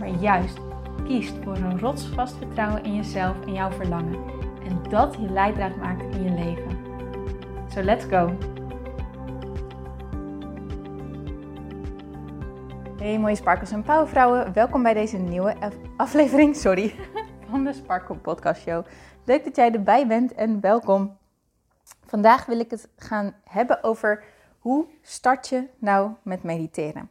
[0.00, 0.58] maar juist
[1.04, 4.24] kiest voor een rotsvast vertrouwen in jezelf en jouw verlangen.
[4.64, 6.78] En dat je leidraad maakt in je leven.
[7.68, 8.36] So let's go!
[12.98, 15.56] Hey mooie sparkels en powervrouwen, welkom bij deze nieuwe
[15.96, 16.94] aflevering sorry,
[17.50, 18.84] van de Sparkle Podcast Show.
[19.24, 21.16] Leuk dat jij erbij bent en welkom.
[22.06, 24.24] Vandaag wil ik het gaan hebben over
[24.58, 27.10] hoe start je nou met mediteren.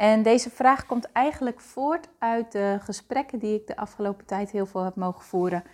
[0.00, 4.66] En deze vraag komt eigenlijk voort uit de gesprekken die ik de afgelopen tijd heel
[4.66, 5.64] veel heb mogen voeren.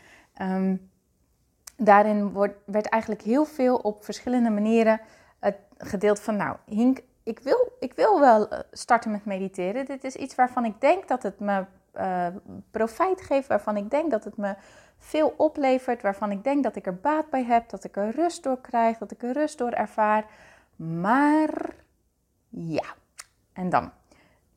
[0.42, 0.90] Um,
[1.76, 5.00] daarin wordt, werd eigenlijk heel veel op verschillende manieren
[5.38, 9.84] het gedeeld van, nou, Hink, ik wil, ik wil wel eh, starten met mediteren.
[9.84, 11.64] Dit is iets waarvan ik denk dat het me
[11.96, 12.26] uh,
[12.70, 14.54] profijt geeft, waarvan ik denk dat het me
[14.98, 18.42] veel oplevert, waarvan ik denk dat ik er baat bij heb, dat ik er rust
[18.42, 20.24] door krijg, dat ik er rust door ervaar.
[20.76, 21.74] Maar
[22.48, 22.94] ja,
[23.52, 23.90] en dan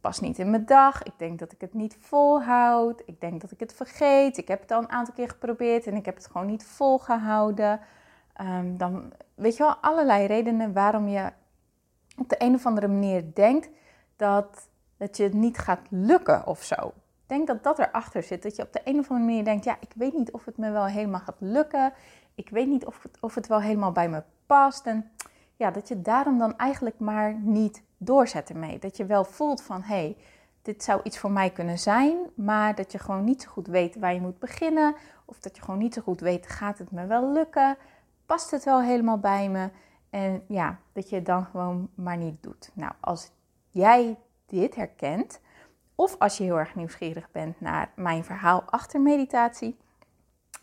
[0.02, 1.03] pas niet in mijn dag.
[1.03, 3.02] Ik denk dat ik het niet volhoud.
[3.05, 4.38] Ik denk dat ik het vergeet.
[4.38, 7.80] Ik heb het al een aantal keer geprobeerd en ik heb het gewoon niet volgehouden.
[8.41, 11.31] Um, dan weet je wel, allerlei redenen waarom je
[12.17, 13.69] op de een of andere manier denkt
[14.16, 16.94] dat, dat je het niet gaat lukken of zo.
[17.25, 18.44] Denk dat dat erachter zit.
[18.44, 20.58] Dat je op de een of andere manier denkt: ja, ik weet niet of het
[20.58, 21.94] me wel helemaal gaat lukken.
[22.36, 24.86] Ik weet niet of het, of het wel helemaal bij me past.
[24.86, 25.11] En
[25.56, 28.80] ja, dat je daarom dan eigenlijk maar niet doorzet ermee.
[28.80, 30.17] Dat je wel voelt van hé, hey,
[30.61, 33.95] dit zou iets voor mij kunnen zijn, maar dat je gewoon niet zo goed weet
[33.95, 34.95] waar je moet beginnen.
[35.25, 37.78] Of dat je gewoon niet zo goed weet, gaat het me wel lukken?
[38.25, 39.69] Past het wel helemaal bij me?
[40.09, 42.72] En ja, dat je het dan gewoon maar niet doet.
[42.73, 43.31] Nou, als
[43.72, 45.40] jij dit herkent,
[45.96, 49.78] of als je heel erg nieuwsgierig bent naar mijn verhaal achter meditatie,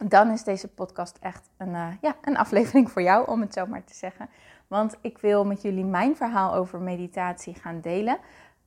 [0.05, 3.67] dan is deze podcast echt een, uh, ja, een aflevering voor jou, om het zo
[3.67, 4.29] maar te zeggen.
[4.69, 8.19] Want ik wil met jullie mijn verhaal over meditatie gaan delen.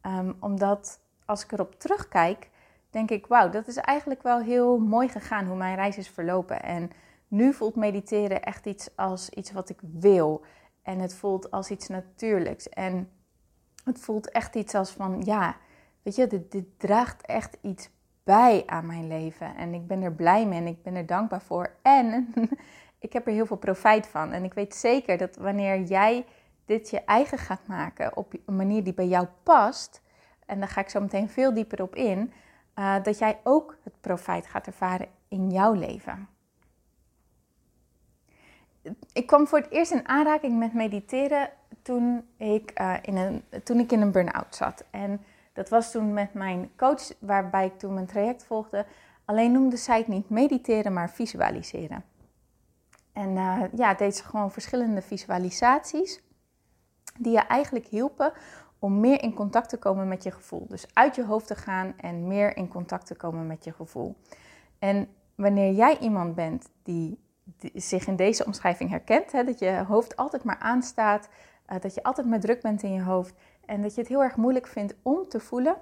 [0.05, 2.49] Um, omdat als ik erop terugkijk,
[2.89, 6.63] denk ik, wauw, dat is eigenlijk wel heel mooi gegaan hoe mijn reis is verlopen.
[6.63, 6.91] En
[7.27, 10.45] nu voelt mediteren echt iets als iets wat ik wil.
[10.81, 12.69] En het voelt als iets natuurlijks.
[12.69, 13.09] En
[13.83, 15.55] het voelt echt iets als van, ja,
[16.01, 17.89] weet je, dit, dit draagt echt iets
[18.23, 19.55] bij aan mijn leven.
[19.55, 21.71] En ik ben er blij mee en ik ben er dankbaar voor.
[21.81, 22.33] En
[22.99, 24.31] ik heb er heel veel profijt van.
[24.31, 26.25] En ik weet zeker dat wanneer jij
[26.65, 30.01] dit je eigen gaat maken op een manier die bij jou past,
[30.45, 32.33] en daar ga ik zo meteen veel dieper op in,
[32.75, 36.27] uh, dat jij ook het profijt gaat ervaren in jouw leven.
[39.13, 41.49] Ik kwam voor het eerst in aanraking met mediteren
[41.81, 44.83] toen ik, uh, in, een, toen ik in een burn-out zat.
[44.89, 45.21] En
[45.53, 48.85] dat was toen met mijn coach, waarbij ik toen mijn traject volgde.
[49.25, 52.03] Alleen noemde zij het niet mediteren, maar visualiseren.
[53.19, 56.21] En uh, ja, deed ze gewoon verschillende visualisaties
[57.17, 58.33] die je eigenlijk hielpen
[58.79, 60.65] om meer in contact te komen met je gevoel.
[60.67, 64.15] Dus uit je hoofd te gaan en meer in contact te komen met je gevoel.
[64.79, 67.19] En wanneer jij iemand bent die,
[67.73, 71.29] zich in deze omschrijving herkent, hè, dat je hoofd altijd maar aanstaat,
[71.69, 73.33] uh, dat je altijd maar druk bent in je hoofd
[73.65, 75.75] en dat je het heel erg moeilijk vindt om te voelen,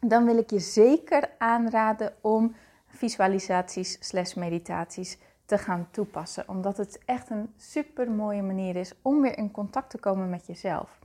[0.00, 2.54] dan wil ik je zeker aanraden om
[2.86, 5.18] visualisaties slash meditaties
[5.50, 6.48] te gaan toepassen.
[6.48, 10.46] Omdat het echt een super mooie manier is om weer in contact te komen met
[10.46, 10.98] jezelf.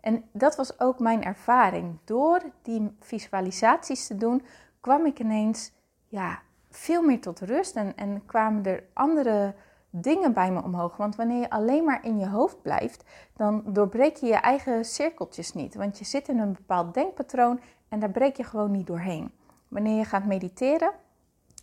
[0.00, 1.98] En dat was ook mijn ervaring.
[2.04, 4.42] Door die visualisaties te doen,
[4.80, 5.72] kwam ik ineens
[6.08, 6.38] ja,
[6.70, 9.54] veel meer tot rust en, en kwamen er andere
[9.90, 10.96] dingen bij me omhoog.
[10.96, 13.04] Want wanneer je alleen maar in je hoofd blijft,
[13.36, 15.74] dan doorbreek je je eigen cirkeltjes niet.
[15.74, 19.32] Want je zit in een bepaald denkpatroon en daar breek je gewoon niet doorheen.
[19.68, 20.92] Wanneer je gaat mediteren,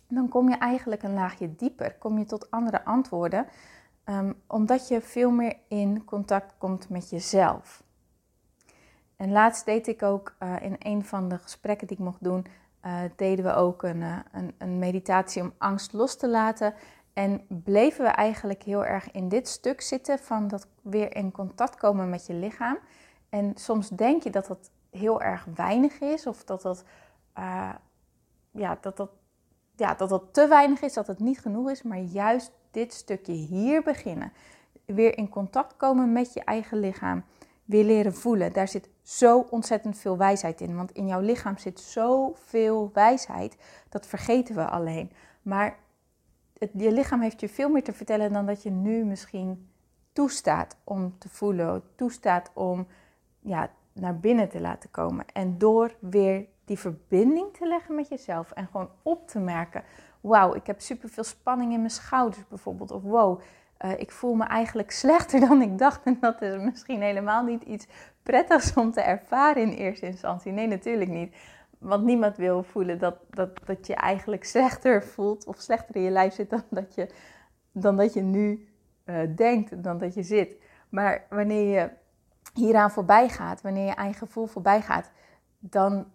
[0.08, 3.46] dan kom je eigenlijk een laagje dieper, kom je tot andere antwoorden,
[4.04, 7.82] um, omdat je veel meer in contact komt met jezelf.
[9.16, 12.46] En laatst deed ik ook uh, in een van de gesprekken die ik mocht doen,
[12.86, 16.74] uh, deden we ook een, uh, een, een, meditatie om angst los te laten.
[17.12, 21.76] En bleven we eigenlijk heel erg in dit stuk zitten van dat weer in contact
[21.76, 22.78] komen met je lichaam.
[23.28, 26.84] En soms denk je dat dat heel erg weinig is of dat dat,
[28.50, 29.10] ja, dat, dat
[29.78, 33.32] ja, dat dat te weinig is, dat het niet genoeg is, maar juist dit stukje
[33.32, 34.32] hier beginnen.
[34.84, 37.24] Weer in contact komen met je eigen lichaam.
[37.64, 38.52] weer leren voelen.
[38.52, 40.76] Daar zit zo ontzettend veel wijsheid in.
[40.76, 43.56] Want in jouw lichaam zit zoveel wijsheid.
[43.88, 45.10] Dat vergeten we alleen.
[45.42, 45.78] Maar
[46.58, 49.68] het, je lichaam heeft je veel meer te vertellen dan dat je nu misschien
[50.12, 51.82] toestaat om te voelen.
[51.94, 52.86] Toestaat om
[53.40, 55.24] ja, naar binnen te laten komen.
[55.32, 59.82] En door weer die verbinding te leggen met jezelf en gewoon op te merken:
[60.20, 62.90] wauw, ik heb superveel spanning in mijn schouders bijvoorbeeld.
[62.90, 63.40] Of wow,
[63.80, 66.04] uh, ik voel me eigenlijk slechter dan ik dacht.
[66.04, 67.86] En dat is misschien helemaal niet iets
[68.22, 70.52] prettigs om te ervaren in eerste instantie.
[70.52, 71.34] Nee, natuurlijk niet.
[71.78, 76.10] Want niemand wil voelen dat, dat, dat je eigenlijk slechter voelt of slechter in je
[76.10, 77.08] lijf zit dan dat je,
[77.72, 78.68] dan dat je nu
[79.04, 80.50] uh, denkt, dan dat je zit.
[80.88, 81.90] Maar wanneer je
[82.54, 85.10] hieraan voorbij gaat, wanneer je eigen gevoel voorbij gaat,
[85.58, 86.06] dan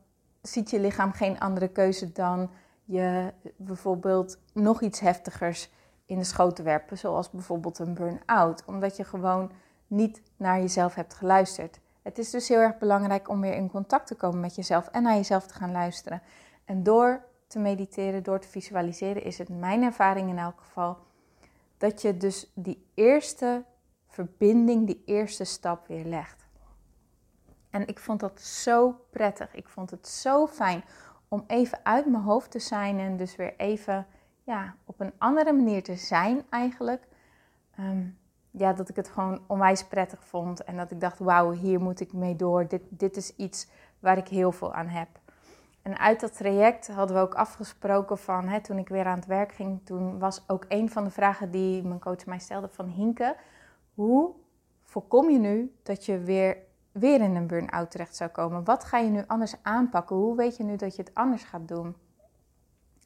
[0.48, 2.50] ziet je lichaam geen andere keuze dan
[2.86, 5.70] je bijvoorbeeld nog iets heftigers
[6.06, 9.52] in de schoot te werpen, zoals bijvoorbeeld een burn-out, omdat je gewoon
[9.88, 11.80] niet naar jezelf hebt geluisterd.
[12.02, 15.04] Het is dus heel erg belangrijk om weer in contact te komen met jezelf en
[15.04, 16.22] naar jezelf te gaan luisteren.
[16.66, 20.98] En door te mediteren, door te visualiseren, is het mijn ervaring in elk geval
[21.78, 23.64] dat je dus die eerste
[24.08, 26.43] verbinding, die eerste stap weer legt.
[27.74, 29.56] En ik vond dat zo prettig.
[29.56, 30.84] Ik vond het zo fijn
[31.28, 34.08] om even uit mijn hoofd te zijn en dus weer even
[34.44, 37.08] ja, op een andere manier te zijn eigenlijk.
[37.76, 38.06] Ehm,
[38.52, 42.00] ja, dat ik het gewoon onwijs prettig vond en dat ik dacht, wauw, hier moet
[42.00, 42.68] ik mee door.
[42.68, 43.68] Dit, dit is iets
[44.00, 45.08] waar ik heel veel aan heb.
[45.82, 49.26] En uit dat traject hadden we ook afgesproken van, hè, toen ik weer aan het
[49.26, 52.88] werk ging, toen was ook een van de vragen die mijn coach mij stelde van
[52.88, 53.36] Hinke,
[53.94, 54.32] hoe
[54.82, 56.58] voorkom je nu dat je weer,
[56.94, 58.64] weer in een burn-out terecht zou komen?
[58.64, 60.16] Wat ga je nu anders aanpakken?
[60.16, 61.96] Hoe weet je nu dat je het anders gaat doen?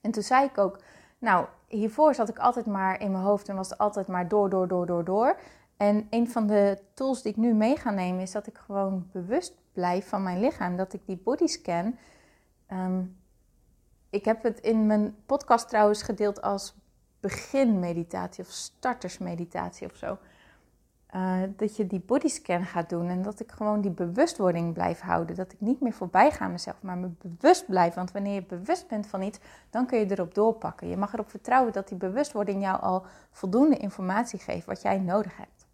[0.01, 0.79] En toen zei ik ook,
[1.17, 4.49] nou, hiervoor zat ik altijd maar in mijn hoofd en was het altijd maar door,
[4.49, 5.39] door, door, door, door.
[5.77, 9.09] En een van de tools die ik nu mee ga nemen is dat ik gewoon
[9.11, 10.77] bewust blijf van mijn lichaam.
[10.77, 11.97] Dat ik die bodyscan.
[12.71, 13.17] Um,
[14.09, 16.75] ik heb het in mijn podcast trouwens gedeeld als
[17.19, 20.17] beginmeditatie of startersmeditatie of zo.
[21.17, 25.35] Uh, dat je die bodyscan gaat doen en dat ik gewoon die bewustwording blijf houden.
[25.35, 27.93] Dat ik niet meer voorbij ga mezelf, maar me bewust blijf.
[27.93, 30.87] Want wanneer je bewust bent van iets, dan kun je erop doorpakken.
[30.87, 35.37] Je mag erop vertrouwen dat die bewustwording jou al voldoende informatie geeft wat jij nodig
[35.37, 35.67] hebt.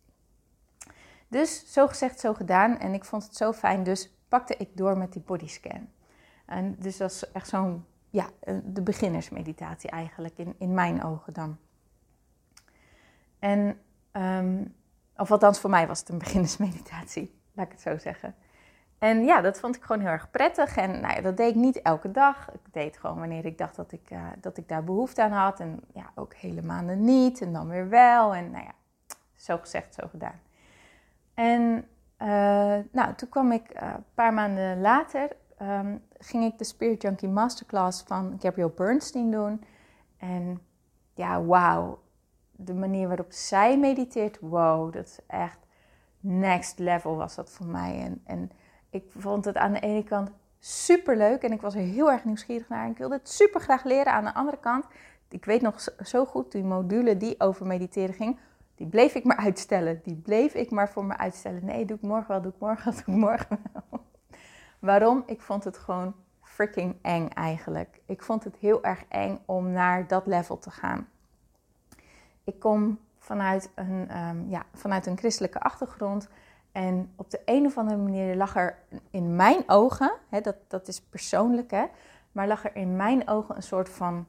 [1.27, 2.79] Dus zo gezegd, zo gedaan.
[2.79, 5.89] En ik vond het zo fijn, dus pakte ik door met die bodyscan.
[6.45, 8.29] En dus dat is echt zo'n, ja,
[8.63, 11.57] de beginnersmeditatie eigenlijk, in, in mijn ogen dan.
[13.39, 13.77] En
[14.11, 14.73] um,
[15.23, 18.35] of althans, voor mij was het een beginnersmeditatie, laat ik het zo zeggen.
[18.97, 20.77] En ja, dat vond ik gewoon heel erg prettig.
[20.77, 22.51] En nou ja, dat deed ik niet elke dag.
[22.51, 25.59] Ik deed gewoon wanneer ik dacht dat ik, uh, dat ik daar behoefte aan had.
[25.59, 27.41] En ja, ook hele maanden niet.
[27.41, 28.35] En dan weer wel.
[28.35, 28.71] En nou ja,
[29.35, 30.39] zo gezegd, zo gedaan.
[31.33, 31.87] En
[32.21, 32.27] uh,
[32.91, 35.29] nou, toen kwam ik uh, een paar maanden later,
[35.61, 39.63] um, ging ik de Spirit Junkie Masterclass van Gabrielle Bernstein doen.
[40.17, 40.61] En
[41.13, 42.02] ja, wauw
[42.55, 45.59] de manier waarop zij mediteert, wow, dat is echt
[46.19, 48.01] next level was dat voor mij.
[48.01, 48.51] En, en
[48.89, 52.25] ik vond het aan de ene kant super leuk en ik was er heel erg
[52.25, 52.85] nieuwsgierig naar.
[52.85, 54.13] En ik wilde het super graag leren.
[54.13, 54.85] Aan de andere kant,
[55.29, 58.39] ik weet nog zo goed, die module die over mediteren ging,
[58.75, 60.01] die bleef ik maar uitstellen.
[60.03, 61.65] Die bleef ik maar voor me uitstellen.
[61.65, 64.01] Nee, doe ik morgen wel, doe ik morgen wel, doe ik morgen wel.
[64.79, 65.23] Waarom?
[65.25, 68.01] Ik vond het gewoon freaking eng eigenlijk.
[68.05, 71.07] Ik vond het heel erg eng om naar dat level te gaan
[72.43, 76.29] ik kom vanuit een, um, ja, vanuit een christelijke achtergrond.
[76.71, 78.77] En op de een of andere manier lag er
[79.09, 81.85] in mijn ogen, hè, dat, dat is persoonlijk, hè,
[82.31, 84.27] maar lag er in mijn ogen een soort van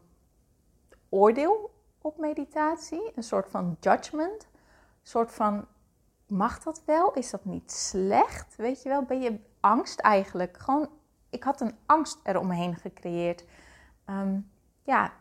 [1.09, 5.67] oordeel op meditatie, een soort van judgment, een soort van
[6.27, 7.13] mag dat wel?
[7.13, 8.57] Is dat niet slecht?
[8.57, 10.59] Weet je wel, ben je angst eigenlijk?
[10.59, 10.89] Gewoon,
[11.31, 13.45] ik had een angst eromheen gecreëerd.
[14.07, 14.51] Um,
[14.83, 15.13] ja,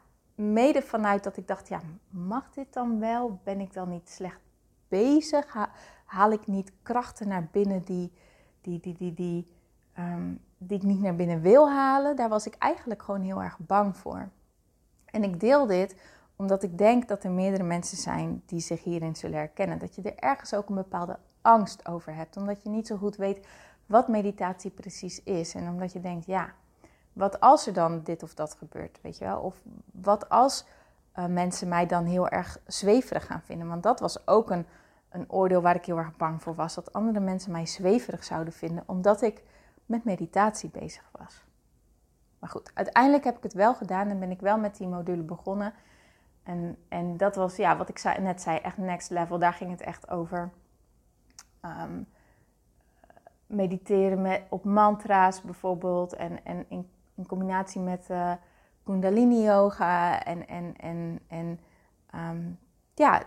[0.43, 3.39] mede vanuit dat ik dacht, ja, mag dit dan wel?
[3.43, 4.39] Ben ik dan niet slecht
[4.87, 5.55] bezig?
[6.05, 8.11] Haal ik niet krachten naar binnen die,
[8.61, 9.47] die, die, die, die,
[9.99, 12.15] um, die ik niet naar binnen wil halen?
[12.15, 14.29] Daar was ik eigenlijk gewoon heel erg bang voor.
[15.05, 15.95] En ik deel dit
[16.35, 19.79] omdat ik denk dat er meerdere mensen zijn die zich hierin zullen herkennen.
[19.79, 22.37] Dat je er ergens ook een bepaalde angst over hebt.
[22.37, 23.47] Omdat je niet zo goed weet
[23.85, 25.53] wat meditatie precies is.
[25.55, 26.53] En omdat je denkt, ja,
[27.13, 29.39] wat als er dan dit of dat gebeurt, weet je wel?
[29.39, 30.65] Of wat als
[31.15, 33.67] uh, mensen mij dan heel erg zweverig gaan vinden?
[33.67, 34.65] Want dat was ook een,
[35.09, 36.73] een oordeel waar ik heel erg bang voor was.
[36.73, 39.43] Dat andere mensen mij zweverig zouden vinden, omdat ik
[39.85, 41.43] met meditatie bezig was.
[42.39, 45.23] Maar goed, uiteindelijk heb ik het wel gedaan en ben ik wel met die module
[45.23, 45.73] begonnen.
[46.43, 49.39] En, en dat was, ja, wat ik net zei, echt next level.
[49.39, 50.51] Daar ging het echt over.
[51.61, 52.07] Um,
[53.45, 56.13] mediteren met, op mantra's bijvoorbeeld.
[56.13, 58.31] En, en in, in combinatie met uh,
[58.83, 61.59] Kundalini yoga en, en, en, en
[62.09, 62.51] ehm,
[62.93, 63.23] ja,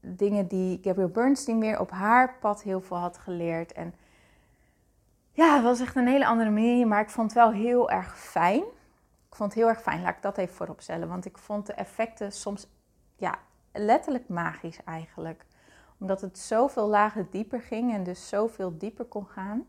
[0.00, 3.72] dingen die Gabrielle Bernstein weer op haar pad heel veel had geleerd.
[3.72, 3.94] En
[5.32, 8.18] ja, het was echt een hele andere manier, maar ik vond het wel heel erg
[8.18, 8.62] fijn.
[9.28, 11.08] Ik vond het heel erg fijn, laat ik dat even voorop stellen.
[11.08, 12.66] Want ik vond de effecten soms
[13.16, 13.38] ja,
[13.72, 15.46] letterlijk magisch eigenlijk.
[15.98, 19.66] Omdat het zoveel lagen dieper ging en dus zoveel dieper kon gaan.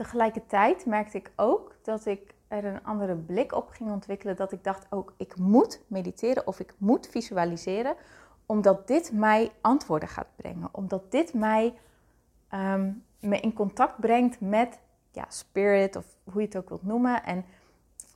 [0.00, 4.36] Tegelijkertijd merkte ik ook dat ik er een andere blik op ging ontwikkelen.
[4.36, 7.94] Dat ik dacht ook, ik moet mediteren of ik moet visualiseren.
[8.46, 10.68] Omdat dit mij antwoorden gaat brengen.
[10.72, 11.74] Omdat dit mij
[12.48, 14.78] ehm, me in contact brengt met
[15.10, 17.24] ja, spirit of hoe je het ook wilt noemen.
[17.24, 17.44] En,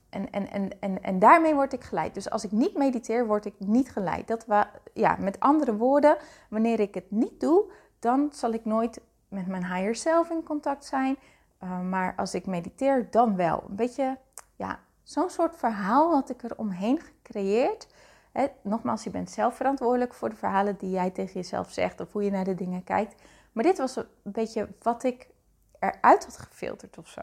[0.09, 2.13] en, en, en, en, en daarmee word ik geleid.
[2.13, 4.27] Dus als ik niet mediteer, word ik niet geleid.
[4.27, 6.17] Dat wa, ja, met andere woorden,
[6.49, 10.85] wanneer ik het niet doe, dan zal ik nooit met mijn higher self in contact
[10.85, 11.17] zijn.
[11.65, 13.63] Uh, maar als ik mediteer, dan wel.
[13.69, 14.17] Een beetje,
[14.55, 17.87] ja, zo'n soort verhaal had ik er omheen gecreëerd.
[18.61, 22.23] Nogmaals, je bent zelf verantwoordelijk voor de verhalen die jij tegen jezelf zegt of hoe
[22.23, 23.21] je naar de dingen kijkt.
[23.51, 25.29] Maar dit was een beetje wat ik
[25.79, 27.21] eruit had gefilterd of zo.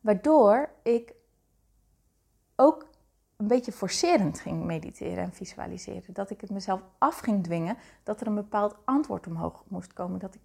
[0.00, 1.14] Waardoor ik
[2.56, 2.86] ook
[3.36, 6.14] een beetje forcerend ging mediteren en visualiseren.
[6.14, 10.18] Dat ik het mezelf af ging dwingen dat er een bepaald antwoord omhoog moest komen.
[10.18, 10.40] Dat ik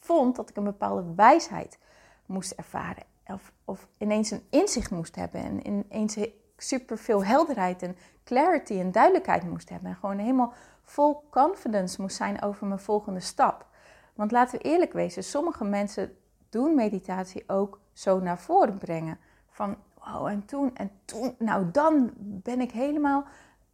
[0.00, 1.78] vond dat ik een bepaalde wijsheid
[2.26, 3.02] moest ervaren.
[3.26, 5.40] Of, of ineens een inzicht moest hebben.
[5.40, 6.16] En ineens
[6.56, 9.90] super veel helderheid en clarity en duidelijkheid moest hebben.
[9.90, 10.52] En gewoon helemaal
[10.82, 13.66] vol confidence moest zijn over mijn volgende stap.
[14.14, 16.16] Want laten we eerlijk wezen, sommige mensen
[16.48, 19.18] doen meditatie ook zo naar voren brengen.
[19.50, 23.24] Van, wow, en toen, en toen, nou dan ben ik helemaal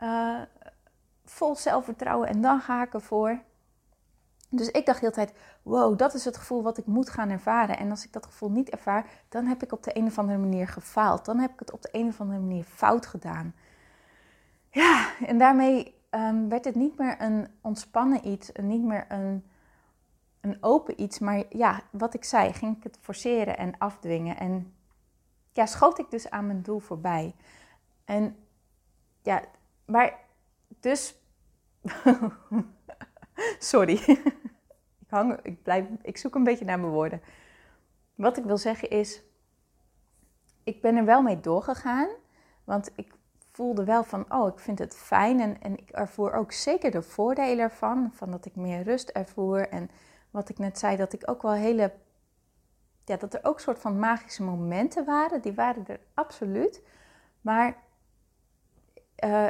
[0.02, 0.40] uh,
[1.24, 3.40] vol zelfvertrouwen en dan ga ik ervoor.
[4.48, 7.30] Dus ik dacht de hele tijd, wow, dat is het gevoel wat ik moet gaan
[7.30, 7.78] ervaren.
[7.78, 10.38] En als ik dat gevoel niet ervaar, dan heb ik op de een of andere
[10.38, 11.24] manier gefaald.
[11.24, 13.54] Dan heb ik het op de een of andere manier fout gedaan.
[14.70, 19.44] Ja, en daarmee um, werd het niet meer een ontspannen iets, niet meer een
[20.46, 21.18] een open iets.
[21.18, 24.36] Maar ja, wat ik zei, ging ik het forceren en afdwingen.
[24.36, 24.74] En
[25.52, 27.34] ja, schoot ik dus aan mijn doel voorbij.
[28.04, 28.36] En
[29.22, 29.42] ja,
[29.84, 30.18] maar
[30.80, 31.14] dus.
[33.58, 33.94] Sorry.
[35.00, 37.20] ik, hang, ik, blijf, ik zoek een beetje naar mijn woorden.
[38.14, 39.22] Wat ik wil zeggen is.
[40.64, 42.08] Ik ben er wel mee doorgegaan.
[42.64, 43.14] Want ik
[43.50, 45.40] voelde wel van, oh, ik vind het fijn.
[45.40, 48.10] En, en ik ervoer ook zeker de voordelen ervan.
[48.12, 49.68] Van dat ik meer rust ervoer.
[49.68, 49.90] En
[50.30, 51.92] wat ik net zei, dat ik ook wel hele.
[53.04, 55.42] Ja, dat er ook soort van magische momenten waren.
[55.42, 56.82] Die waren er absoluut.
[57.40, 57.84] Maar.
[59.24, 59.48] Uh,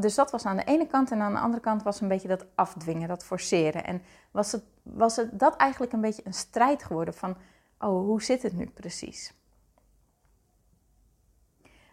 [0.00, 1.10] dus dat was aan de ene kant.
[1.10, 3.84] En aan de andere kant was een beetje dat afdwingen, dat forceren.
[3.84, 7.36] En was, het, was het dat eigenlijk een beetje een strijd geworden van.
[7.78, 9.34] Oh, hoe zit het nu precies?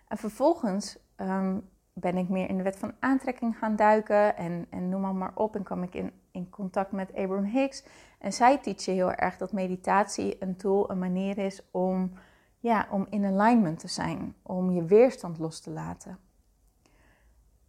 [0.07, 1.57] En vervolgens ehm,
[1.93, 5.31] ben ik meer in de wet van aantrekking gaan duiken en, en noem maar, maar
[5.35, 5.55] op.
[5.55, 7.83] En kwam ik in, in contact met Abraham Hicks.
[8.19, 12.11] En zij teachen heel erg dat meditatie een tool, een manier is om,
[12.59, 14.35] ja, om in alignment te zijn.
[14.41, 16.19] Om je weerstand los te laten.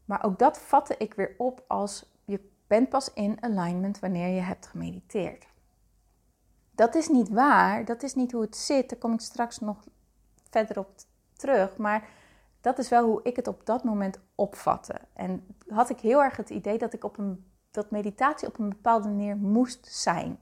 [0.04, 4.40] Maar ook dat vatte ik weer op als je bent pas in alignment wanneer je
[4.40, 5.46] hebt gemediteerd.
[6.70, 8.90] Dat is niet waar, dat is niet hoe het zit.
[8.90, 9.84] Daar kom ik straks nog
[10.50, 10.90] verder op
[11.32, 11.76] terug.
[11.76, 12.08] Maar
[12.61, 14.94] dat is wel hoe ik het op dat moment opvatte.
[15.12, 18.68] En had ik heel erg het idee dat ik op een dat meditatie op een
[18.68, 20.40] bepaalde manier moest zijn.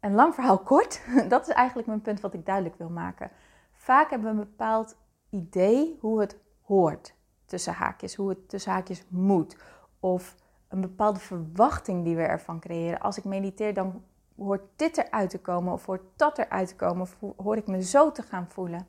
[0.00, 3.30] Een lang verhaal kort, dat is eigenlijk mijn punt wat ik duidelijk wil maken.
[3.72, 4.96] Vaak hebben we een bepaald
[5.30, 7.14] idee hoe het hoort
[7.50, 9.56] tussen haakjes, hoe het tussen haakjes moet.
[10.00, 10.36] Of
[10.68, 13.00] een bepaalde verwachting die we ervan creëren.
[13.00, 14.02] Als ik mediteer, dan
[14.36, 17.82] hoort dit eruit te komen, of hoort dat eruit te komen, of hoor ik me
[17.82, 18.86] zo te gaan voelen.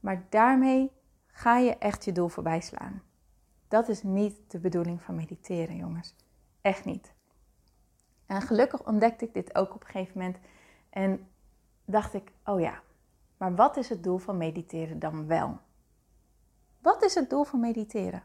[0.00, 0.90] Maar daarmee
[1.26, 3.02] ga je echt je doel voorbij slaan.
[3.68, 6.14] Dat is niet de bedoeling van mediteren, jongens.
[6.60, 7.12] Echt niet.
[8.26, 10.36] En gelukkig ontdekte ik dit ook op een gegeven moment.
[10.90, 11.28] En
[11.84, 12.80] dacht ik, oh ja,
[13.36, 15.58] maar wat is het doel van mediteren dan wel?
[16.86, 18.22] Wat is het doel van mediteren?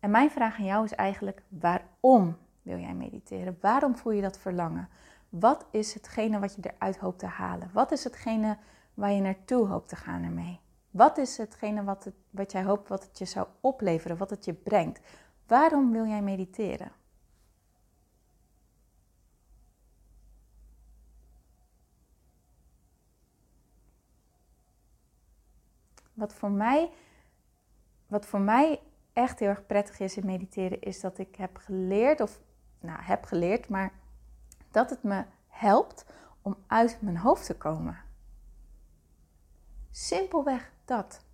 [0.00, 3.58] En mijn vraag aan jou is eigenlijk, waarom wil jij mediteren?
[3.60, 4.88] Waarom voel je dat verlangen?
[5.28, 7.70] Wat is hetgene wat je eruit hoopt te halen?
[7.72, 8.58] Wat is hetgene
[8.94, 10.60] waar je naartoe hoopt te gaan ermee?
[10.90, 14.52] Wat is hetgene wat, wat jij hoopt wat het je zou opleveren, wat het je
[14.52, 15.00] brengt?
[15.46, 16.92] Waarom wil jij mediteren?
[26.12, 26.90] Wat voor mij,
[28.06, 28.80] wat voor mij
[29.12, 32.40] echt heel erg prettig is in mediteren, is dat ik heb geleerd, of
[32.80, 33.92] nou heb geleerd, maar
[34.70, 36.06] dat het me helpt
[36.42, 37.98] om uit mijn hoofd te komen.
[39.90, 41.24] Simpelweg dat.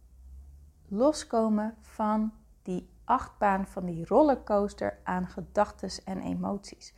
[0.88, 6.94] Loskomen van die achtbaan, van die rollercoaster aan gedachten en emoties.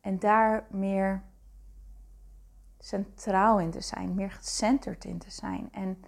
[0.00, 1.22] En daar meer
[2.78, 5.68] centraal in te zijn, meer gecenterd in te zijn.
[5.72, 6.02] En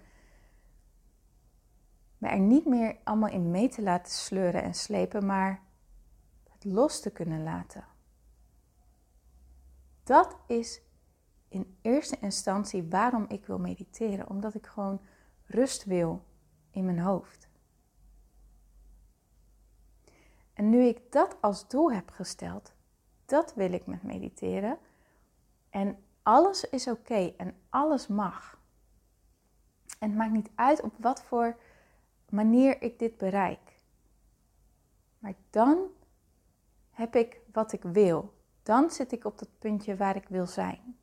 [2.21, 5.61] me er niet meer allemaal in mee te laten sleuren en slepen, maar
[6.49, 7.85] het los te kunnen laten.
[10.03, 10.81] Dat is
[11.47, 14.29] in eerste instantie waarom ik wil mediteren.
[14.29, 15.01] Omdat ik gewoon
[15.45, 16.23] rust wil
[16.71, 17.49] in mijn hoofd.
[20.53, 22.73] En nu ik dat als doel heb gesteld,
[23.25, 24.77] dat wil ik met mediteren.
[25.69, 28.59] En alles is oké en alles mag.
[29.99, 31.59] En het maakt niet uit op wat voor
[32.31, 33.79] manier ik dit bereik.
[35.19, 35.87] Maar dan
[36.91, 38.33] heb ik wat ik wil.
[38.63, 40.97] Dan zit ik op dat puntje waar ik wil zijn.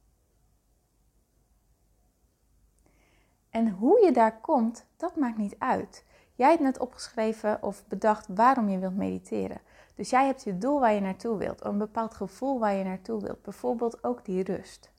[3.50, 6.04] En hoe je daar komt, dat maakt niet uit.
[6.34, 9.60] Jij hebt net opgeschreven of bedacht waarom je wilt mediteren.
[9.94, 13.20] Dus jij hebt je doel waar je naartoe wilt, een bepaald gevoel waar je naartoe
[13.20, 13.42] wilt.
[13.42, 14.90] Bijvoorbeeld ook die rust.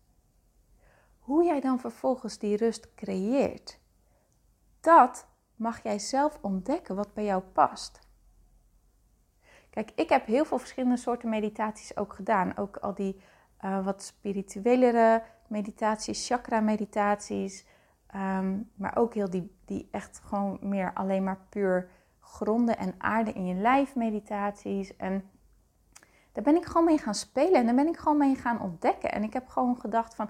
[1.20, 3.80] Hoe jij dan vervolgens die rust creëert,
[4.80, 5.28] dat
[5.60, 8.00] mag jij zelf ontdekken wat bij jou past.
[9.70, 12.58] Kijk, ik heb heel veel verschillende soorten meditaties ook gedaan.
[12.58, 13.22] Ook al die
[13.66, 17.66] uh, wat spirituelere meditaties, chakra-meditaties.
[18.08, 21.90] Ehm, maar ook heel die, die echt gewoon meer alleen maar puur
[22.20, 24.96] gronden en aarde in je lijf meditaties.
[24.96, 25.30] En
[26.32, 29.12] daar ben ik gewoon mee gaan spelen en daar ben ik gewoon mee gaan ontdekken.
[29.12, 30.30] En ik heb gewoon gedacht van,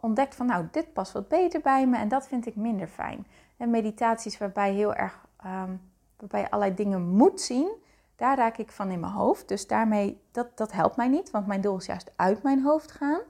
[0.00, 3.26] ontdekt van nou, dit past wat beter bij me en dat vind ik minder fijn.
[3.56, 5.80] En meditaties waarbij heel erg, um,
[6.16, 7.72] waarbij je allerlei dingen moet zien,
[8.16, 9.48] daar raak ik van in mijn hoofd.
[9.48, 12.92] Dus daarmee, dat, dat helpt mij niet, want mijn doel is juist uit mijn hoofd
[12.92, 13.20] gaan.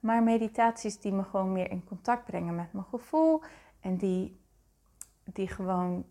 [0.00, 3.42] Maar meditaties die me gewoon meer in contact brengen met mijn gevoel
[3.80, 4.40] en die,
[5.24, 6.04] die gewoon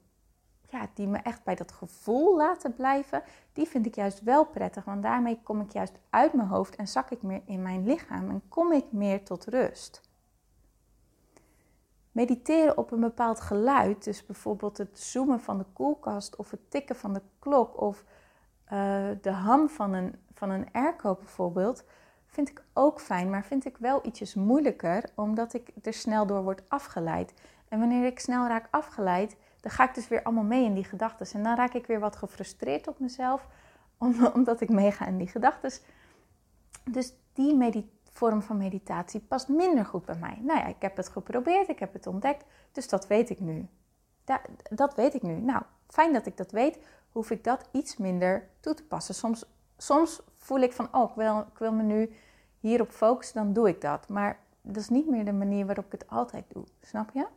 [0.71, 4.86] ja, die me echt bij dat gevoel laten blijven, die vind ik juist wel prettig.
[4.86, 8.29] Want daarmee kom ik juist uit mijn hoofd en zak ik meer in mijn lichaam
[8.29, 10.01] en kom ik meer tot rust.
[12.12, 16.95] Mediteren op een bepaald geluid, dus bijvoorbeeld het zoomen van de koelkast of het tikken
[16.95, 18.04] van de klok of
[18.74, 21.84] uh, de ham van een, van een airco bijvoorbeeld,
[22.26, 26.43] vind ik ook fijn, maar vind ik wel ietsjes moeilijker omdat ik er snel door
[26.43, 27.34] word afgeleid.
[27.67, 30.84] En wanneer ik snel raak afgeleid, dan ga ik dus weer allemaal mee in die
[30.84, 31.28] gedachten.
[31.34, 33.47] En dan raak ik weer wat gefrustreerd op mezelf,
[34.34, 35.71] omdat ik meega in die gedachten.
[36.84, 37.56] Dus die
[38.12, 40.38] vorm van meditatie past minder goed bij mij.
[40.41, 43.67] Nou ja, ik heb het geprobeerd, ik heb het ontdekt, dus dat weet ik nu.
[44.69, 45.34] dat weet ik nu.
[45.39, 46.80] Nou, fijn dat ik dat weet,
[47.12, 49.15] hoef ik dat iets minder toe te passen.
[49.15, 49.45] Soms,
[49.78, 52.13] soms voel ik van, oh, ik wil, ik wil me nu
[52.60, 54.10] hierop focussen, dan doe ik dat.
[54.10, 56.63] Maar dat is niet meer de manier waarop ik het altijd doe.
[56.82, 57.28] Snap je?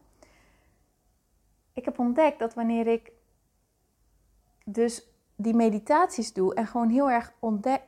[1.75, 3.13] ik heb ontdekt dat wanneer ik
[4.65, 5.07] dus
[5.37, 7.83] die meditaties doe en gewoon heel erg ontdek,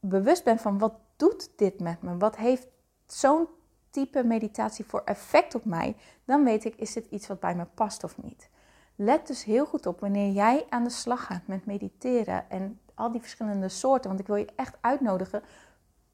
[0.00, 2.16] bewust ben van wat doet dit met me?
[2.16, 2.68] Wat heeft
[3.06, 3.48] zo'n
[3.90, 5.96] type meditatie voor effect op mij?
[6.24, 8.48] Dan weet ik, is dit iets wat bij me past of niet?
[8.94, 13.12] Let dus heel goed op wanneer jij aan de slag gaat met mediteren en al
[13.12, 14.08] die verschillende soorten.
[14.08, 15.42] Want ik wil je echt uitnodigen.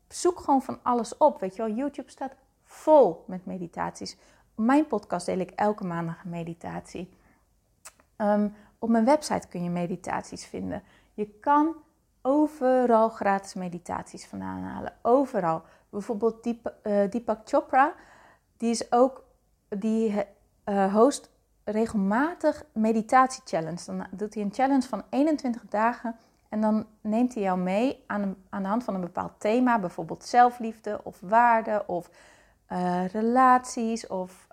[0.09, 1.41] Zoek gewoon van alles op.
[1.41, 2.35] Weet je wel, YouTube staat
[2.65, 4.17] vol met meditaties
[4.55, 7.09] mijn podcast deel ik elke maandag een meditatie.
[8.17, 10.83] Ehm, op mijn website kun je meditaties vinden.
[11.15, 11.75] Je kan
[12.23, 14.93] overal gratis meditaties vandaan halen.
[15.03, 15.63] Overal.
[15.91, 17.95] Bijvoorbeeld Deep, uh, Deepak Chopra,
[18.57, 19.25] die is ook,
[19.69, 20.25] die
[20.65, 21.31] uh, host
[21.65, 23.85] regelmatig meditatie challenge.
[23.87, 26.17] Dan doet hij een challenge van 21 dagen
[26.49, 30.25] en dan neemt hij jou mee aan, aan de hand van een bepaald thema, bijvoorbeeld
[30.25, 32.11] zelfliefde of waarde of
[32.73, 34.47] uh, relaties of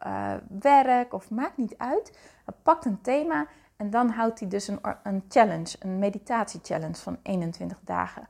[0.47, 2.17] werk of maakt niet uit.
[2.45, 3.47] Hij pakt een thema
[3.79, 8.27] en dan houdt hij dus een, een challenge, een meditatie-challenge van 21 dagen.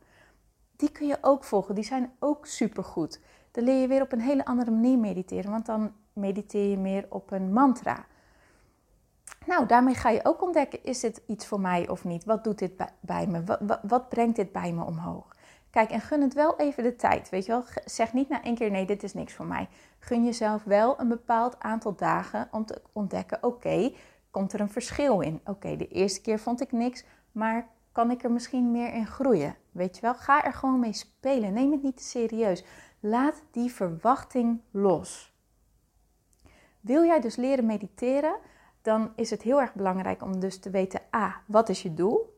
[0.76, 3.20] Die kun je ook volgen, die zijn ook supergoed.
[3.52, 7.06] Dan leer je weer op een hele andere manier mediteren, want dan mediteer je meer
[7.10, 8.06] op een mantra.
[9.46, 12.26] Nou, daarmee ga je ook ontdekken, is dit iets voor mij of niet?
[12.26, 13.44] Wat doet dit bij, me?
[13.44, 15.36] Wat, wat brengt dit bij me omhoog?
[15.70, 17.30] Kijk, en gun het wel even de tijd.
[17.30, 19.68] Weet je wel, zeg niet na één keer nee, dit is niks voor mij.
[20.00, 23.92] Gun jezelf wel een bepaald aantal dagen om te ontdekken: oké,
[24.32, 25.42] komt er een verschil in?
[25.46, 29.56] Oké, de eerste keer vond ik niks, maar kan ik er misschien meer in groeien?
[29.72, 31.54] Weet je wel, ga er gewoon mee spelen.
[31.54, 32.64] Neem het niet te serieus.
[33.00, 35.34] Laat die verwachting los.
[36.80, 38.36] Wil jij dus leren mediteren,
[38.82, 42.38] dan is het heel erg belangrijk om dus te weten: A, wat is je doel?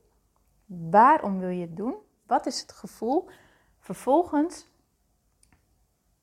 [0.65, 1.95] Waarom wil je het doen?
[2.25, 3.27] Wat is het gevoel?
[3.79, 4.69] Vervolgens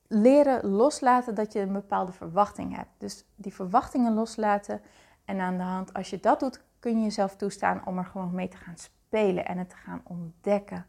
[0.07, 2.89] leren loslaten dat je een bepaalde verwachting hebt.
[2.97, 4.81] Dus die verwachtingen loslaten.
[5.29, 8.35] En aan de hand, als je dat doet, kun je jezelf toestaan om er gewoon
[8.35, 10.87] mee te gaan spelen en het te gaan ontdekken.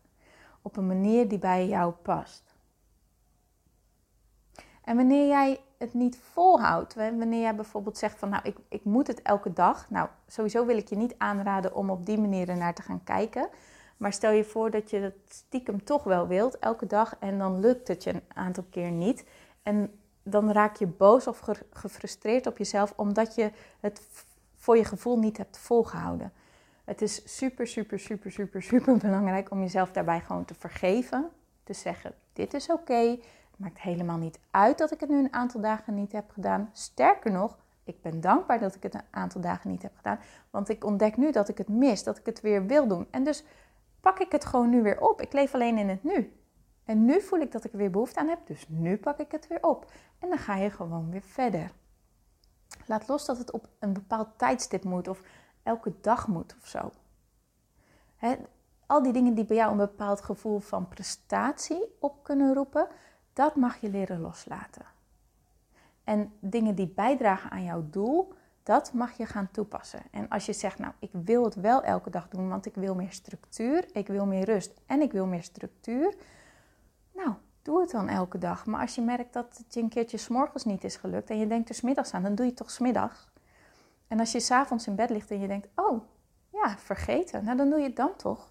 [0.63, 2.55] Op een manier die bij jou past.
[4.85, 9.07] En wanneer jij het niet volhoudt, wanneer jij bijvoorbeeld zegt van nou ik, ik moet
[9.07, 9.91] het elke dag.
[9.91, 13.49] Nou, sowieso wil ik je niet aanraden om op die manier ernaar te gaan kijken.
[13.97, 17.61] Maar stel je voor dat je het stiekem toch wel wilt, elke dag, en dan
[17.61, 19.25] lukt het je een aantal keer niet.
[19.63, 23.51] En dan raak je boos of gefrustreerd op jezelf omdat je
[23.81, 24.29] het
[24.61, 26.33] voor je gevoel niet hebt volgehouden.
[26.85, 31.31] Het is super, super, super, super, super belangrijk om jezelf daarbij gewoon te vergeven.
[31.65, 33.09] Te zeggen: Dit is oké.
[33.51, 36.71] Het maakt helemaal niet uit dat ik het nu een aantal dagen niet heb gedaan.
[36.73, 40.19] Sterker nog, ik ben dankbaar dat ik het een aantal dagen niet heb gedaan.
[40.51, 43.07] Want ik ontdek nu dat ik het mis, dat ik het weer wil doen.
[43.11, 43.45] En dus
[44.01, 45.21] pak ik het gewoon nu weer op.
[45.21, 46.33] Ik leef alleen in het nu.
[46.85, 49.33] En nu voel ik dat ik er weer behoefte aan heb, dus nu pak ik
[49.33, 49.93] het weer op.
[50.19, 51.73] En dan ga je gewoon weer verder.
[52.91, 55.23] Laat los dat het op een bepaald tijdstip moet of
[55.63, 56.93] elke dag moet of zo.
[58.87, 62.87] al die dingen die bij jou een bepaald gevoel van prestatie op kunnen roepen,
[63.33, 64.85] dat mag je leren loslaten.
[66.05, 70.03] En dingen die bijdragen aan jouw doel, dat mag je gaan toepassen.
[70.11, 72.95] En als je zegt, nou, ik wil het wel elke dag doen, want ik wil
[72.95, 76.15] meer structuur, ik wil meer rust en ik wil meer structuur.
[77.13, 78.67] Nou, doe het dan elke dag.
[78.67, 81.47] Maar als je merkt dat het je een keertje s'morgens niet is gelukt en je
[81.47, 83.29] denkt er smiddags aan, dan doe je het toch smiddags.
[84.09, 86.03] En als je s'avonds in bed ligt en je denkt, oh,
[86.53, 88.51] ja, vergeten, nou dan doe je het dan toch.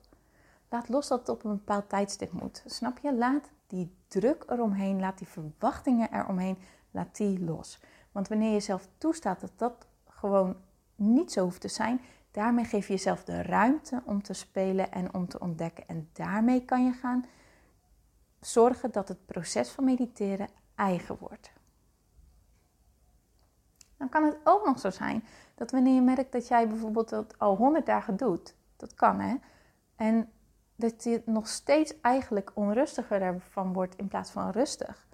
[0.69, 2.63] Laat los dat het op een bepaald tijdstip moet.
[2.65, 3.13] Snap je?
[3.13, 6.57] Laat die druk eromheen, laat die verwachtingen eromheen,
[6.91, 7.79] laat die los.
[8.11, 10.55] Want wanneer je zelf toestaat dat dat gewoon
[10.95, 12.01] niet zo hoeft te zijn.
[12.31, 15.87] Daarmee geef je jezelf de ruimte om te spelen en om te ontdekken.
[15.87, 17.25] En daarmee kan je gaan
[18.41, 21.51] zorgen dat het proces van mediteren eigen wordt.
[23.97, 25.23] Dan kan het ook nog zo zijn
[25.55, 29.35] dat wanneer je merkt dat jij bijvoorbeeld dat al 100 dagen doet, dat kan hè,
[29.95, 30.31] en
[30.75, 35.07] dat je nog steeds eigenlijk onrustiger ervan wordt in plaats van rustig.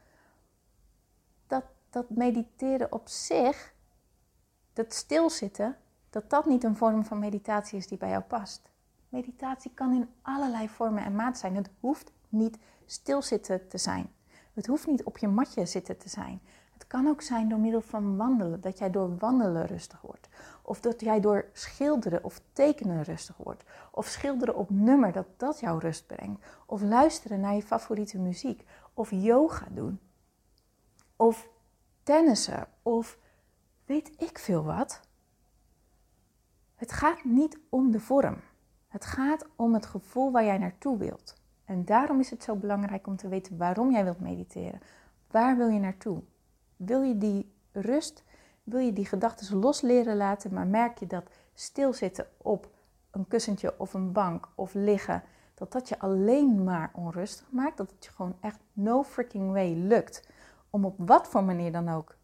[1.48, 3.74] Dat, dat mediteren op zich
[4.74, 5.78] dat stilzitten,
[6.10, 8.70] dat dat niet een vorm van meditatie is die bij jou past.
[9.10, 11.56] Meditatie kan in allerlei vormen en maat zijn.
[11.56, 14.14] Het hoeft niet stilzitten te zijn.
[14.54, 16.42] Het hoeft niet op je matje zitten te zijn.
[16.74, 20.28] Het kan ook zijn door middel van wandelen, dat jij door wandelen rustig wordt.
[20.62, 23.64] Of dat jij door schilderen of tekenen rustig wordt.
[23.92, 26.46] Of schilderen op nummer, dat dat jou rust brengt.
[26.66, 28.66] Of luisteren naar je favoriete muziek.
[28.94, 30.00] Of yoga doen.
[31.16, 31.50] Of
[32.04, 32.68] tennissen.
[32.82, 33.18] Of
[33.86, 35.02] weet ik veel wat.
[36.76, 38.42] Het gaat niet om de vorm.
[38.88, 41.36] Het gaat om het gevoel waar jij naartoe wilt.
[41.66, 44.80] En daarom is het zo belangrijk om te weten waarom jij wilt mediteren.
[45.32, 46.22] Waar wil je naartoe?
[46.76, 48.24] Wil je die rust?
[48.64, 52.70] Wil je die gedachten los leren laten, maar merk je dat stilzitten op
[53.12, 55.24] een kussentje of een bank of liggen,
[55.54, 57.78] dat dat je alleen maar onrustig maakt?
[57.78, 60.30] Dat het je gewoon echt no freaking way lukt
[60.70, 62.16] om op wat voor manier dan ook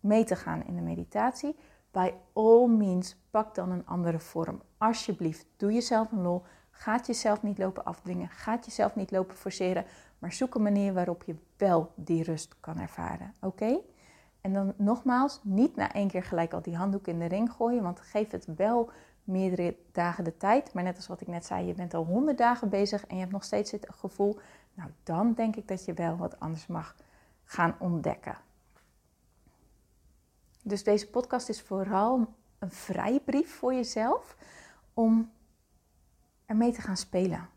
[0.00, 1.56] mee te gaan in de meditatie,
[1.90, 4.62] by all means pak dan een andere vorm.
[4.78, 6.42] Alsjeblieft, doe jezelf een lol.
[6.78, 8.28] Gaat jezelf niet lopen afdwingen.
[8.28, 9.84] Gaat jezelf niet lopen forceren.
[10.18, 13.34] Maar zoek een manier waarop je wel die rust kan ervaren.
[13.40, 13.78] Oké?
[14.40, 17.82] En dan nogmaals, niet na één keer gelijk al die handdoek in de ring gooien.
[17.82, 18.90] Want geef het wel
[19.24, 20.72] meerdere dagen de tijd.
[20.72, 23.20] Maar net als wat ik net zei, je bent al honderd dagen bezig en je
[23.20, 24.38] hebt nog steeds het gevoel.
[24.74, 26.96] Nou, dan denk ik dat je wel wat anders mag
[27.44, 28.38] gaan ontdekken.
[30.62, 32.26] Dus deze podcast is vooral
[32.58, 34.36] een vrijbrief voor jezelf
[34.94, 35.30] om
[36.46, 37.48] ermee te gaan spelen.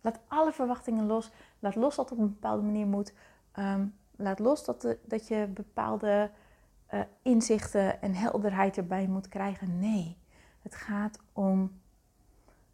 [0.00, 1.30] Laat alle verwachtingen los.
[1.58, 3.14] Laat los dat het op een bepaalde manier moet.
[3.52, 6.30] Ehm, laat los dat, dat je bepaalde
[6.94, 9.78] uh, inzichten en helderheid erbij moet krijgen.
[9.78, 10.18] Nee,
[10.62, 11.80] het gaat om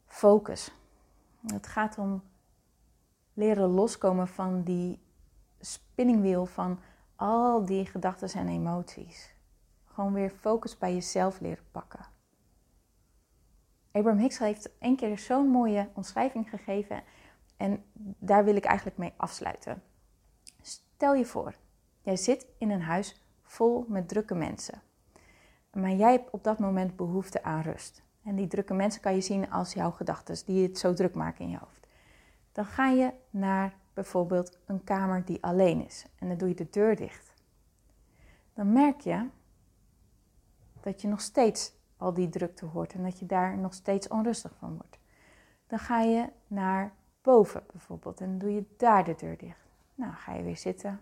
[0.06, 0.74] focus.
[1.46, 2.22] Het gaat om
[3.32, 5.00] leren loskomen van die
[5.60, 6.78] spinningwiel van
[7.16, 9.34] al die gedachten en emoties.
[9.84, 12.17] Gewoon weer focus bij jezelf leren pakken.
[13.92, 17.02] Abraham Hicks heeft één keer zo'n mooie omschrijving gegeven
[17.56, 17.84] en
[18.18, 19.82] daar wil ik eigenlijk mee afsluiten.
[20.60, 21.54] Stel je voor,
[22.02, 24.82] jij zit in een huis vol met drukke mensen.
[25.72, 28.02] Maar jij hebt op dat moment behoefte aan rust.
[28.24, 31.44] En die drukke mensen kan je zien als jouw gedachten die het zo druk maken
[31.44, 31.86] in je hoofd.
[32.52, 36.70] Dan ga je naar bijvoorbeeld een kamer die alleen is en dan doe je de
[36.70, 37.34] deur dicht.
[38.54, 39.28] Dan merk je
[40.80, 44.54] dat je nog steeds al die drukte hoort en dat je daar nog steeds onrustig
[44.58, 44.98] van wordt.
[45.66, 49.68] Dan ga je naar boven bijvoorbeeld en doe je daar de deur dicht.
[49.94, 51.00] Nou, ga je weer zitten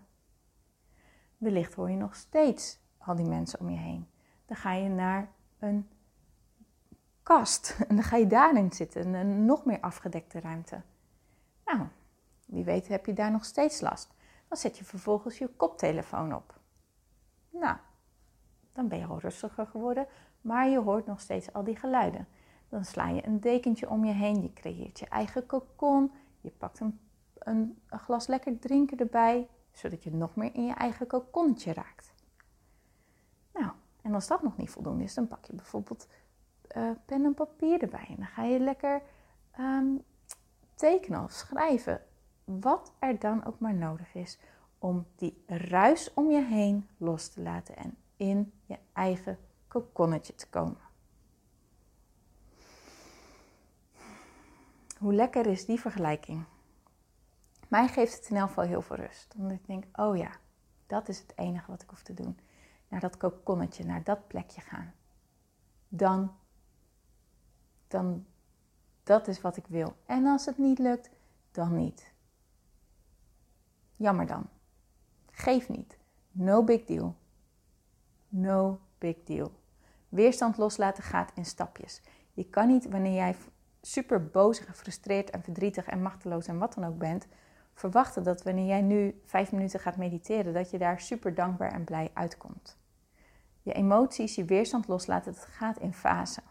[1.37, 4.07] Wellicht hoor je nog steeds al die mensen om je heen.
[4.45, 5.89] Dan ga je naar een
[7.23, 10.81] kast en dan ga je daarin zitten, een nog meer afgedekte ruimte.
[11.65, 11.87] Nou,
[12.45, 14.13] wie weet heb je daar nog steeds last.
[14.47, 16.59] Dan zet je vervolgens je koptelefoon op.
[17.49, 17.77] Nou,
[18.73, 20.07] dan ben je al rustiger geworden,
[20.47, 22.27] maar je hoort nog steeds al die geluiden.
[22.69, 26.79] Dan sla je een dekentje om je heen, je creëert je eigen kokon, je pakt
[26.79, 26.99] een,
[27.39, 32.13] een, glas lekker drinken erbij, zodat je nog meer in je eigen kokonnetje raakt.
[33.53, 36.07] Nou, en als dat nog niet voldoende is, dan pak je bijvoorbeeld
[36.77, 38.05] uh, pen en papier erbij.
[38.09, 39.01] En dan ga je lekker
[39.51, 39.87] ehm,
[40.75, 42.01] tekenen of schrijven.
[42.43, 44.39] Wat er dan ook maar nodig is
[44.79, 50.49] om die ruis om je heen los te laten en in je eigen kokonnetje te
[50.49, 50.85] komen.
[54.97, 56.45] Hoe lekker is die vergelijking?
[57.67, 59.33] Mij geeft het in elk geval heel veel rust.
[59.37, 60.31] Omdat ik denk, oh ja,
[60.87, 62.39] dat is het enige wat ik hoef te doen.
[62.87, 64.93] Naar dat kokonnetje, naar dat plekje gaan.
[65.87, 66.35] Dan,
[67.87, 68.25] dan,
[69.03, 69.95] dat is wat ik wil.
[70.05, 71.09] En als het niet lukt,
[71.51, 72.13] dan niet.
[73.95, 74.49] Jammer dan.
[75.31, 75.97] Geef niet.
[76.31, 77.15] No big deal.
[78.29, 79.51] No big deal.
[80.09, 82.01] Weerstand loslaten gaat in stapjes.
[82.33, 83.35] Je kan niet wanneer jij
[83.81, 87.27] super boos, gefrustreerd en verdrietig en machteloos en wat dan ook bent,
[87.73, 91.83] verwachten dat wanneer jij nu vijf minuten gaat mediteren, dat je daar super dankbaar en
[91.83, 92.77] blij uitkomt.
[93.61, 96.41] Je emoties, je weerstand loslaten, dat gaat in fase.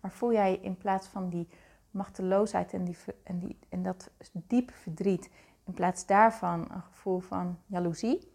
[0.00, 1.48] Maar voel jij in plaats van die
[1.90, 5.30] machteloosheid en, die, en, die, en dat diepe verdriet,
[5.64, 8.32] in plaats daarvan een gevoel van jaloezie,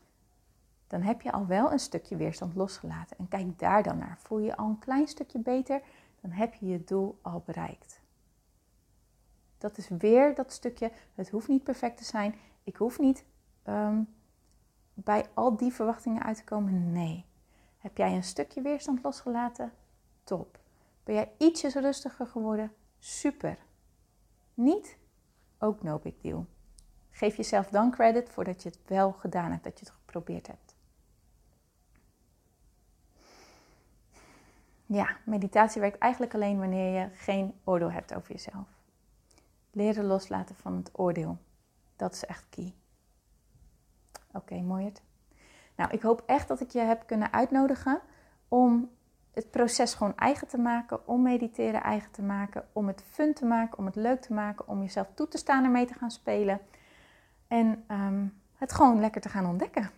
[0.91, 3.17] dan heb je al wel een stukje weerstand losgelaten.
[3.17, 4.17] En kijk daar dan naar.
[4.19, 5.81] Voel je al een klein stukje beter,
[6.21, 8.01] dan heb je je doel al bereikt.
[9.57, 12.35] Dat is weer dat stukje, het hoeft niet perfect te zijn.
[12.63, 13.25] Ik hoef niet
[13.63, 14.01] ehm,
[14.93, 16.91] bij al die verwachtingen uit te komen.
[16.91, 17.25] Nee.
[17.77, 19.73] Heb jij een stukje weerstand losgelaten?
[20.23, 20.59] Top.
[21.03, 22.73] Ben jij ietsjes rustiger geworden?
[22.99, 23.57] Super.
[24.53, 24.97] Niet?
[25.59, 26.45] Ook no big deal.
[27.11, 30.70] Geef jezelf dan credit voordat je het wel gedaan hebt, dat je het geprobeerd hebt.
[34.93, 38.67] Ja, meditatie werkt eigenlijk alleen wanneer je geen oordeel hebt over jezelf.
[39.71, 41.37] Leren loslaten van het oordeel.
[41.95, 42.73] Dat is echt key.
[44.31, 44.91] Oké, mooi
[45.75, 48.01] Nou, ik hoop echt dat ik je heb kunnen uitnodigen
[48.47, 48.89] om
[49.33, 53.45] het proces gewoon eigen te maken, om mediteren eigen te maken, om het fun te
[53.45, 56.59] maken, om het leuk te maken, om jezelf toe te staan ermee te gaan spelen
[57.47, 59.89] en ehm, het gewoon lekker te gaan ontdekken.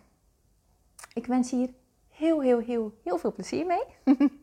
[1.12, 1.70] Ik wens hier
[2.08, 3.84] heel, heel, heel, heel veel plezier mee.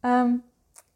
[0.00, 0.36] Ehm,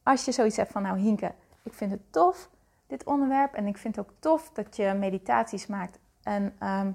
[0.02, 2.50] als je zoiets hebt van, nou Hinke, ik vind het tof,
[2.86, 3.52] dit onderwerp.
[3.52, 5.98] En ik vind het ook tof dat je meditaties maakt.
[6.22, 6.90] En ehm,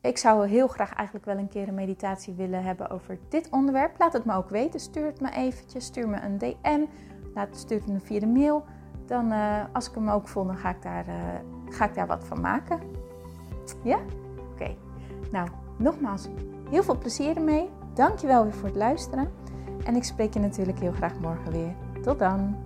[0.00, 3.98] ik zou heel graag eigenlijk wel een keer een meditatie willen hebben over dit onderwerp.
[3.98, 4.80] Laat het me ook weten.
[4.80, 5.84] Stuur het me eventjes.
[5.84, 6.84] Stuur me een DM.
[7.34, 8.64] Laat, stuur het me via de mail.
[9.06, 11.14] Dan, uh, als ik hem ook vond, dan ga ik daar, uh,
[11.68, 12.80] ga ik daar wat van maken.
[13.82, 13.98] Ja?
[14.52, 14.76] Oké.
[15.30, 16.28] Nou, nogmaals,
[16.70, 17.70] heel veel plezier ermee.
[17.94, 19.32] Dankjewel weer voor het luisteren.
[19.86, 21.74] En ik spreek je natuurlijk heel graag morgen weer.
[22.02, 22.56] Tot dan.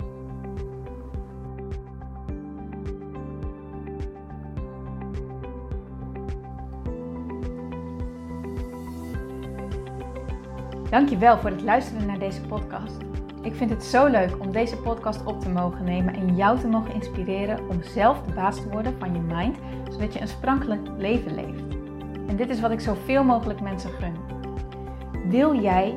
[10.90, 12.96] Dankjewel voor het luisteren naar deze podcast.
[13.42, 16.68] Ik vind het zo leuk om deze podcast op te mogen nemen en jou te
[16.68, 19.56] mogen inspireren om zelf de baas te worden van je mind,
[19.90, 21.62] zodat je een sprankelijk leven leeft.
[22.26, 24.14] En dit is wat ik zoveel mogelijk mensen gun.
[25.28, 25.96] Wil jij